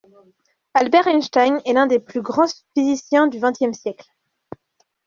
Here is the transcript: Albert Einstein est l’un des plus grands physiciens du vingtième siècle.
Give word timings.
Albert 0.73 1.05
Einstein 1.09 1.61
est 1.63 1.73
l’un 1.73 1.85
des 1.85 1.99
plus 1.99 2.23
grands 2.23 2.51
physiciens 2.75 3.27
du 3.27 3.37
vingtième 3.37 3.75
siècle. 3.75 4.09